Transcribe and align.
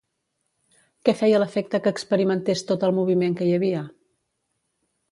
Què 1.09 1.15
feia 1.19 1.41
l'efecte 1.43 1.81
que 1.85 1.93
experimentés 1.99 2.65
tot 2.73 2.87
el 2.89 2.97
moviment 3.03 3.39
que 3.43 3.51
hi 3.51 3.57
havia? 3.61 3.89